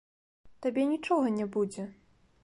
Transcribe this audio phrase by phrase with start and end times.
[0.65, 1.85] Табе нічога не будзе.